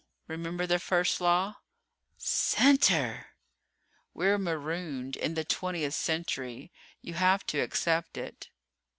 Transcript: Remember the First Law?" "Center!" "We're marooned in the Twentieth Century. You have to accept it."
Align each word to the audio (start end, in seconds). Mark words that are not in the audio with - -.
Remember 0.27 0.65
the 0.65 0.79
First 0.79 1.21
Law?" 1.21 1.57
"Center!" 2.17 3.35
"We're 4.15 4.39
marooned 4.39 5.15
in 5.15 5.35
the 5.35 5.45
Twentieth 5.45 5.93
Century. 5.93 6.71
You 7.03 7.13
have 7.13 7.45
to 7.45 7.59
accept 7.59 8.17
it." 8.17 8.49